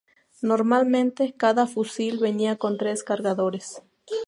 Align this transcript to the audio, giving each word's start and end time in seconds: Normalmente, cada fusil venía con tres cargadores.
Normalmente, 0.41 1.35
cada 1.37 1.67
fusil 1.67 2.17
venía 2.17 2.55
con 2.55 2.79
tres 2.79 3.03
cargadores. 3.03 3.83